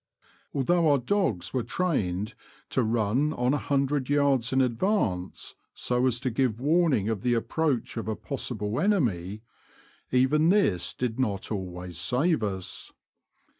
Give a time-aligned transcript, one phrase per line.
[0.55, 2.33] Ahhough our dogs were trained
[2.71, 7.35] to run on a hundred yards in advance so as to give warning of the
[7.35, 9.41] approach of a possible enemv—
[10.11, 12.91] even this did not alwavs save us.